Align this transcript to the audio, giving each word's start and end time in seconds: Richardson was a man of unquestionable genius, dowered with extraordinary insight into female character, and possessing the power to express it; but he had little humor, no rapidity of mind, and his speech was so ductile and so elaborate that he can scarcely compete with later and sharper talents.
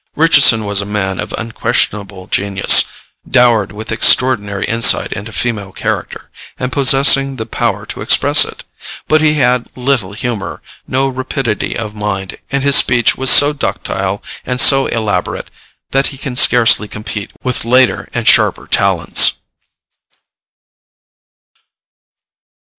Richardson 0.15 0.65
was 0.65 0.81
a 0.81 0.85
man 0.85 1.19
of 1.19 1.31
unquestionable 1.33 2.25
genius, 2.25 2.85
dowered 3.29 3.71
with 3.71 3.91
extraordinary 3.91 4.65
insight 4.65 5.11
into 5.13 5.31
female 5.31 5.71
character, 5.71 6.31
and 6.57 6.71
possessing 6.71 7.35
the 7.35 7.45
power 7.45 7.85
to 7.85 8.01
express 8.01 8.43
it; 8.43 8.63
but 9.07 9.21
he 9.21 9.35
had 9.35 9.67
little 9.77 10.13
humor, 10.13 10.59
no 10.87 11.07
rapidity 11.07 11.77
of 11.77 11.93
mind, 11.93 12.39
and 12.51 12.63
his 12.63 12.77
speech 12.77 13.15
was 13.15 13.29
so 13.29 13.53
ductile 13.53 14.23
and 14.43 14.59
so 14.59 14.87
elaborate 14.87 15.51
that 15.91 16.07
he 16.07 16.17
can 16.17 16.35
scarcely 16.35 16.87
compete 16.87 17.29
with 17.43 17.63
later 17.63 18.09
and 18.11 18.27
sharper 18.27 18.65
talents. 18.65 19.33